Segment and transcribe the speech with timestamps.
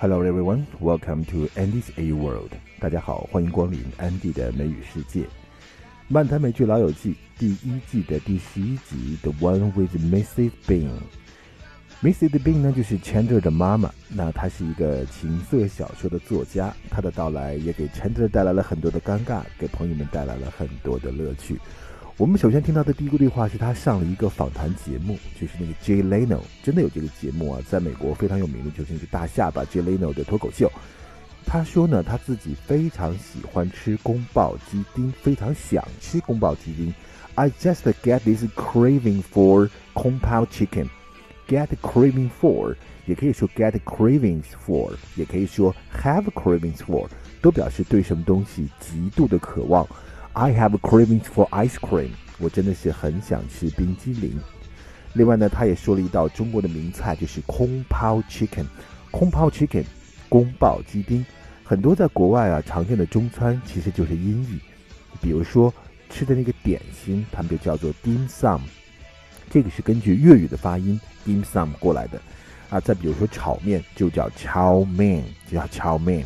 [0.00, 2.52] Hello everyone, welcome to Andy's A World.
[2.78, 5.24] 大家好，欢迎光临安迪的美语世界。
[6.06, 10.52] 漫谈美剧《老友记》第一季的第十一集《The One with Mrs.
[10.68, 10.88] Bean》。
[12.00, 12.38] Mrs.
[12.38, 13.92] Bean 呢，就是 Chandler 的妈妈。
[14.08, 21.58] 那她是一个情色小说的作家，她的到来也给 Chandler 带来了很多的尴尬，给朋友们带来了很多的乐趣。
[22.18, 30.68] 我们首先听到的第一个对话是他上了一个访谈节目，就是那个 Jay Leno，真的有这个节目啊，在美国非常有名的，就是那个大下巴 Jay Leno 的脱口秀。
[31.46, 36.92] 他说呢，他自己非常喜欢吃宫保鸡丁，非常想吃宫保鸡丁。
[37.36, 40.88] I just get this craving for Kung Pao chicken.
[41.46, 42.74] Get craving for
[43.06, 47.06] 也可以说 get cravings for，也可以说 have cravings for，
[47.40, 49.86] 都表示对什么东西极度的渴望。
[50.34, 52.10] I have cravings for ice cream。
[52.38, 54.38] 我真的是很想吃冰激凌。
[55.14, 58.64] 另外呢，他也说了一道中国的名菜，就是空泡 chicken。
[59.10, 59.84] 空泡 chicken，
[60.28, 61.24] 宫爆鸡丁。
[61.64, 64.58] 很多在国外啊常见的中餐其实就是音译。
[65.20, 65.72] 比如说
[66.08, 68.60] 吃的那个点心，他们就叫做 dim sum。
[69.50, 72.20] 这个是根据粤语的发音 dim sum 过来的。
[72.70, 76.24] 啊，再比如说炒面就叫 chow mein，就叫 chow mein。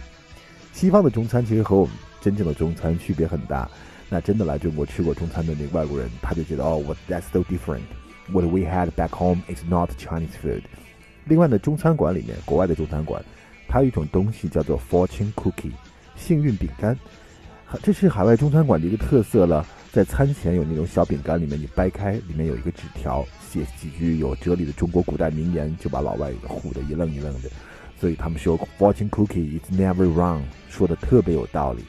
[0.72, 3.70] 西方的中餐其实和我们真正的中餐区别很大。
[4.12, 7.80] 那真的来中国吃过中餐的那个外国人，他就觉得哦，What that's so different.
[8.30, 10.60] What we had back home is not Chinese food.
[11.24, 13.24] 另外呢，中餐馆里面，国外的中餐馆，
[13.68, 15.72] 它有一种东西叫做 fortune cookie，
[16.14, 16.94] 幸运饼干。
[17.82, 19.66] 这是海外中餐馆的一个特色了。
[19.90, 27.48] 在餐前有那种小饼干，里面你掰开，里面有一个纸条，写几句有哲理的中国古代名言，就把老外唬得一愣一愣的。
[27.98, 31.82] 所以他们说 fortune cookie is never wrong，说的特别有道理。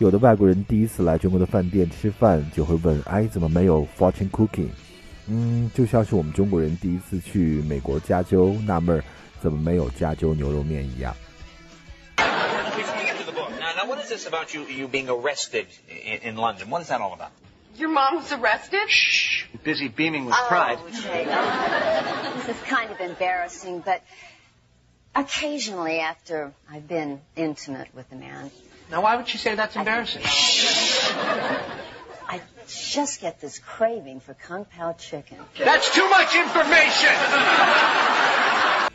[0.00, 4.70] 有的外国人第一次来中国的饭店吃饭，就会问：“哎，怎么没有 fortune cookie？”
[5.28, 9.02] 嗯，就像是我们中国人第一次去美国加州纳闷
[9.42, 11.14] 怎么没有加州牛肉面一样。
[12.16, 16.70] Now, what is this about you you being arrested in, in London?
[16.70, 17.32] What is that all about?
[17.76, 18.88] Your mom was arrested?
[18.88, 20.78] Shh, busy beaming with oh, pride.
[20.78, 21.26] Okay.
[22.36, 24.02] this is kind of embarrassing, but
[25.14, 28.50] occasionally after I've been intimate with a man,
[28.91, 30.21] now, why would you say that's embarrassing?
[32.27, 35.37] I just get this craving for Kung Pao chicken.
[35.57, 37.15] That's too much information!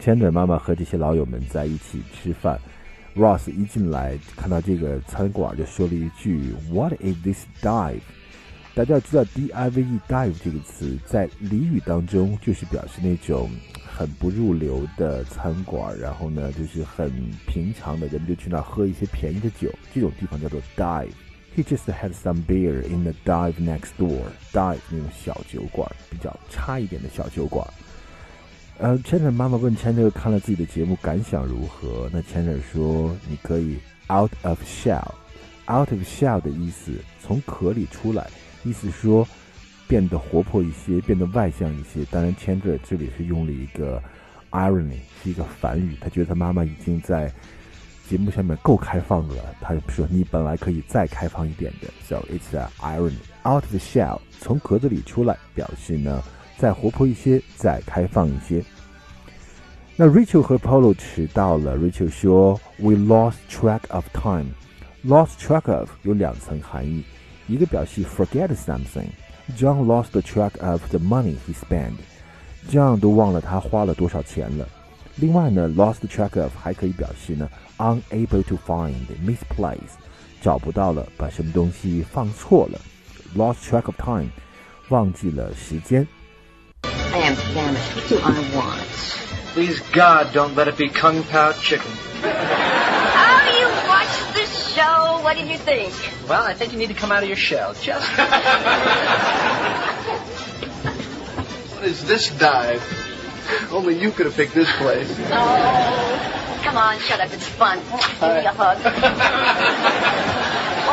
[0.00, 2.58] Chandler 妈妈和这些老友们在一起吃饭，
[3.16, 8.00] Ross 一进来看到这个餐馆就说了一句 "What is this dive？"
[8.79, 13.49] 大家要知道 D I V E dive 这个词在俚语当中就是表示那种
[13.85, 17.11] 很不入流的餐馆，然后呢，就是很
[17.45, 21.09] 平常的人们就去那儿喝一些便宜的酒，这种地方叫做 dive。
[21.57, 24.21] He just had some beer in the dive next door.
[24.53, 27.67] Dive 那种小酒馆，比较差一点的小酒馆。
[28.77, 32.09] 呃，Chandler 妈妈问 Chandler 看了自己的节目感想如何？
[32.13, 35.11] 那 Chandler 说：“你可以 out of shell。
[35.67, 38.25] out of shell 的意思从壳里出来，
[38.63, 39.27] 意思说。”
[39.89, 42.05] 变得活泼一些，变得外向一些。
[42.11, 43.99] 当然，Chandler 这里是用了一个
[44.51, 45.97] irony，是一个反语。
[45.99, 47.33] 他觉得他妈妈已经在
[48.07, 49.43] 节目下面够开放了。
[49.59, 53.17] 他说：“你本来可以再开放一点的。” So it's an irony.
[53.43, 56.21] Out of the shell，从壳子里出来，表示呢
[56.55, 58.63] 再活泼一些，再开放一些。
[59.95, 61.75] 那 Rachel 和 Polo 迟到了。
[61.75, 64.51] Rachel 说：“We lost track of time.
[65.03, 67.03] Lost track of 有两层含义，
[67.48, 69.08] 一个表示 forget something。”
[69.58, 71.98] John lost the track of the money he spent.
[72.70, 74.66] John 都忘了他花了多少钱了。
[75.16, 79.98] 另外呢，lost track of 还可以表示呢，unable to find, misplace，
[80.40, 82.80] 找不到了，把什么东西放错了。
[83.36, 84.30] Lost track of time，
[84.88, 86.08] 忘记了时间。
[86.82, 87.94] I am famished.
[87.94, 88.80] What do I want?
[89.54, 91.90] Please God, don't let it be Kung Pao chicken.
[95.29, 95.93] What did you think?
[96.27, 97.75] Well, I think you need to come out of your shell.
[97.75, 98.17] Just.
[101.75, 102.81] what is this dive?
[103.71, 105.07] Only you could have picked this place.
[105.31, 107.31] Oh, come on, shut up.
[107.31, 107.77] It's fun.
[107.77, 107.91] Give
[108.21, 108.83] me a hug.
[108.83, 108.93] well,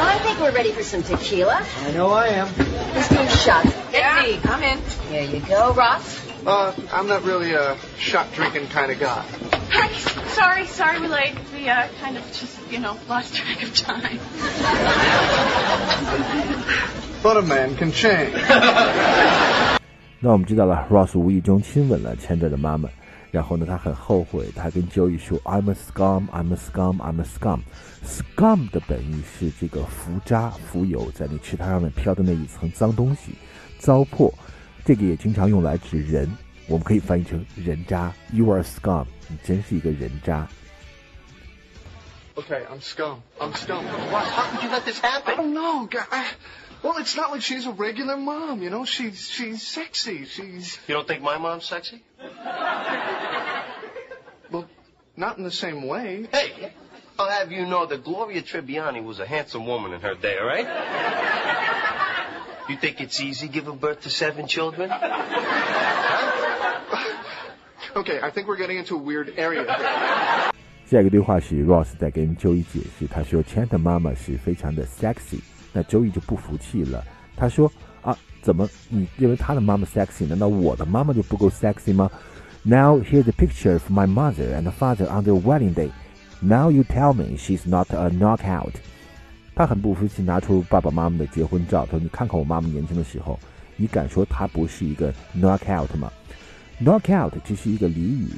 [0.04, 1.66] I think we're ready for some tequila.
[1.78, 2.54] I know I am.
[2.94, 3.64] Let's do a shot.
[3.64, 4.22] Get yeah.
[4.22, 4.38] me.
[4.44, 4.78] I'm in.
[5.08, 6.20] Here you go, Ross.
[6.44, 9.24] Uh, I'm not really a shot drinking kind of guy.
[10.36, 11.34] Sorry, sorry we're late.
[11.54, 14.20] We uh, kind of just, you know, lost track of time.
[17.22, 18.36] But a man can change.
[20.20, 22.90] 那我们知道了，Ross 无意中亲吻了 Chandler 的妈妈，
[23.30, 27.60] 然后呢，他很后悔，他跟 Joey 说：“I'm a scum, I'm a scum, I'm a scum。”
[28.04, 33.32] scum 的本意是这个浮渣、浮油，在你池塘上面飘的那一层脏东西，
[33.78, 34.30] 糟粕。
[34.84, 36.30] 这个也经常用来指人，
[36.67, 38.13] 我们可以翻译成人渣。
[38.33, 40.47] You are scum，你真是一个人渣。
[42.35, 43.21] Okay, I'm scum.
[43.39, 43.85] I'm scum.
[44.11, 45.35] Ross, how could you let this I happen?
[45.35, 45.85] don't know.
[45.85, 46.25] guy- I,
[46.81, 48.85] well, it's not like she's a regular mom, you know.
[48.85, 50.25] She's she's sexy.
[50.25, 52.01] She's You don't think my mom's sexy?
[54.49, 54.65] well,
[55.17, 56.25] not in the same way.
[56.31, 56.71] Hey,
[57.19, 60.47] I'll have you know that Gloria Tribbiani was a handsome woman in her day, all
[60.47, 60.67] right?
[62.69, 64.89] You think it's easy giving birth to seven children?
[67.95, 69.65] Okay, I think we're getting into a weird area.
[70.85, 75.39] 下一个对话是 Ross 在跟 Joey 解释，他说 Chandler 妈妈是非常的 sexy，
[75.71, 77.03] 那 Joey 就不服气了，
[77.37, 77.71] 他说
[78.01, 82.11] 啊，怎么你认为他的妈妈 sexy，难道我的妈妈就不够 sexy 吗？
[82.63, 85.91] Now here's a picture of my mother and father on their wedding day.
[86.41, 88.73] Now you tell me she's not a knockout.
[89.55, 93.39] 他很不服气，拿出爸爸妈妈的结婚照，说你看看我妈妈年轻的时候，
[93.77, 96.11] 你敢说她不是一个 knockout 吗
[96.83, 98.29] ？knockout 这是一个俚语。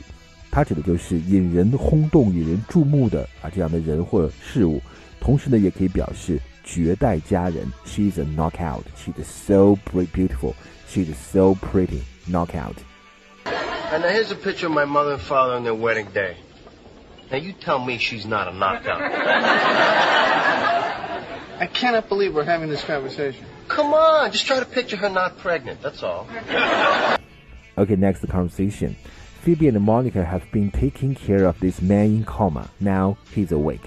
[0.51, 4.81] 它指的就是引人轰动、引人注目的啊这样的人或事物，
[5.19, 7.65] 同时呢，也可以表示绝代佳人。
[7.85, 8.83] She's a knockout.
[8.95, 9.75] She's so
[10.13, 10.53] beautiful.
[10.87, 12.03] She's so pretty.
[12.29, 12.75] Knockout.
[13.91, 16.35] And now here's a picture of my mother and father on their wedding day.
[17.31, 19.01] Now you tell me she's not a knockout.
[21.59, 23.45] I cannot believe we're having this conversation.
[23.67, 26.27] Come on, just try to picture her not pregnant, that's all.
[27.77, 28.95] Okay, next conversation.
[29.43, 32.69] Phoebe and Monica have been taking care of this man in coma.
[32.79, 33.81] Now he's awake.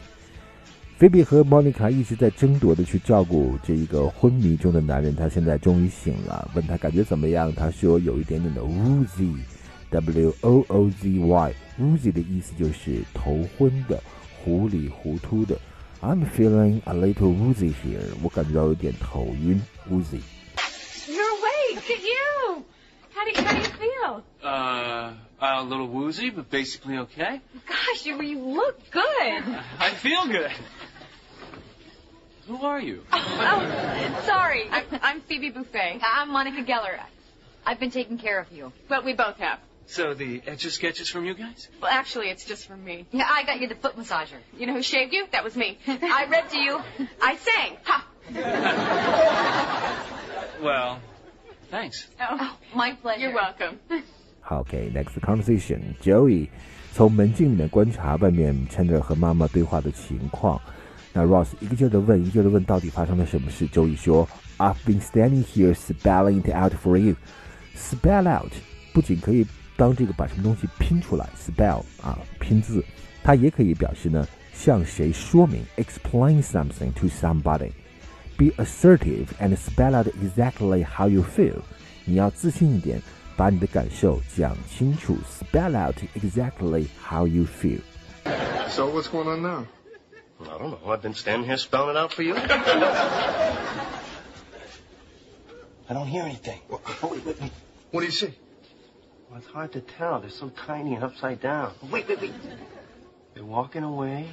[0.99, 6.51] Phoebe 和 Monica 一直在争夺的去照顾这一个昏迷中的男人，他现在终于醒了。
[6.55, 14.03] 问他感觉怎么样，他说有一点点的 woozy，w o o z y，woozy 的意思就是头昏的、
[14.43, 15.59] 糊里糊涂的。
[16.01, 19.61] I'm feeling a little woozy here，我感觉到有点头晕，
[19.91, 20.21] woozy。
[21.07, 21.75] You're awake.
[21.75, 22.65] Look at you.
[23.14, 24.24] How do you, how do you feel?
[24.44, 27.42] Uh, a little woozy, but basically okay.
[27.68, 29.04] Gosh, you, you look good.
[29.80, 30.52] I feel good.
[32.48, 33.04] Who are you?
[33.14, 34.68] Oh, sorry.
[34.70, 36.00] I'm, I'm Phoebe Buffay.
[36.04, 37.00] I'm Monica Geller.
[37.66, 38.72] I've been taking care of you.
[38.88, 39.60] But we both have.
[39.88, 41.68] So the etch a sketches from you guys?
[41.82, 43.08] Well, actually, it's just from me.
[43.12, 44.38] Yeah, I got you the foot massager.
[44.58, 45.26] You know who shaved you?
[45.32, 45.78] That was me.
[45.88, 46.82] I read to you.
[47.22, 47.78] I sang.
[47.84, 48.08] Ha.
[50.62, 51.00] Well,
[51.71, 52.07] thanks.
[52.21, 53.31] Oh, My pleasure.
[53.31, 53.79] you're welcome.
[54.49, 56.49] OK，next、conversation。Joey
[56.93, 60.61] 从门镜里面观察外面 Chandler 和妈妈对话的情况。
[61.13, 63.67] 那 Ross 一个劲儿的问，一个劲儿的问，到底发生了什么事？
[63.69, 64.29] Joey 说：“
[64.59, 68.53] I've been standing here spelling it out for you。Spell out
[68.93, 69.47] 不仅可以
[69.77, 72.85] 当这个把什么东西拼出来，spell 啊拼字，
[73.25, 77.71] 它也可以表示呢向谁说明，explain something to somebody。
[78.41, 81.63] Be assertive and spell out exactly how you feel。
[82.05, 83.01] 你要自信一点，
[83.37, 87.81] 把你的感受讲清楚，spell out exactly how you feel。
[88.69, 89.67] So what's going on now?
[90.39, 90.79] I don't know.
[90.87, 92.35] I've been standing here spelling it out for you.
[95.89, 96.61] I don't hear anything.
[96.71, 97.53] Oh, wait, wait, wait.
[97.91, 98.35] What do you see?
[99.31, 100.21] Well, it's hard to tell.
[100.21, 101.73] They're so tiny and upside down.
[101.91, 102.35] Wait, wait, wait.
[103.35, 104.29] They're walking away.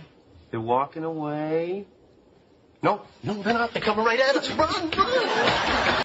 [0.52, 1.86] They're walking away.
[2.81, 3.73] No, no, they're not.
[3.73, 4.49] They're coming right at us.
[4.57, 6.05] Run, run!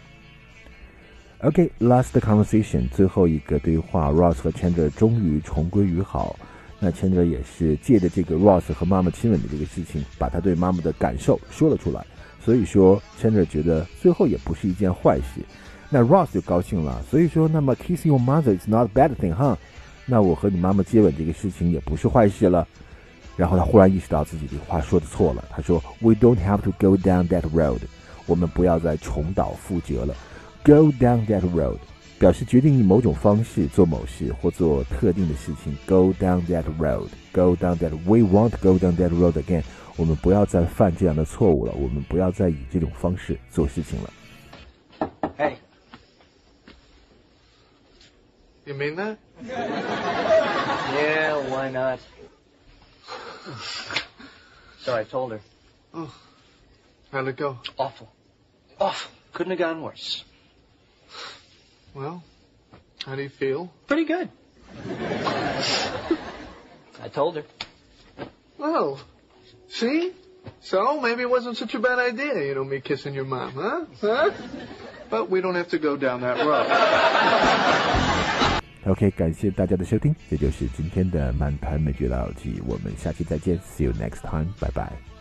[1.41, 6.35] OK，last、conversation，最后一个对话，Ross 和 Chandler 终于重归于好。
[6.79, 12.03] 那 Chandler 也是借着这个 Ross 和妈妈亲吻的这个事情，把他对妈妈的感受说了出来。
[12.43, 15.45] 所以说，Chandler 觉得最后也不是一件坏事。
[15.91, 19.55] 那 Ross 就高兴了，所以说，那么 kiss your mother is not a bad thing，哈。
[20.07, 22.67] 那我和你妈妈接吻这个事情也不是坏事了。
[23.36, 27.80] 然后他忽然意识到自己这个话说的错了，他说：“We don't have to go down that road，
[28.26, 30.14] 我们不要再重蹈覆辙了。
[30.64, 31.78] Go down that road，
[32.18, 35.76] 表示决定以某种方式做某事或做特定的事情。
[35.86, 39.62] Go down that road，Go down that，We won't go down that road again。
[39.96, 44.12] 我们不要再犯这样的错误了，我们不要再以这种方式做事情了。
[45.38, 45.54] Hey,
[48.64, 49.16] You mean that?
[50.92, 51.98] yeah, why not?
[54.79, 55.41] So I told her.
[55.93, 56.13] Oh.
[57.11, 57.59] How'd it go?
[57.77, 58.11] Awful.
[58.79, 59.11] Awful.
[59.33, 60.23] Couldn't have gone worse.
[61.93, 62.23] Well,
[63.05, 63.71] how do you feel?
[63.87, 64.29] Pretty good.
[67.01, 67.43] I told her.
[68.57, 68.99] Well,
[69.69, 70.13] see?
[70.61, 73.85] So maybe it wasn't such a bad idea, you know, me kissing your mom, huh?
[74.01, 74.31] Huh?
[75.09, 78.59] But we don't have to go down that road.
[78.85, 85.12] OK，感谢大家的收听，这就是今天的漫谈美剧老友记，我们下期再见，See you next time，拜拜。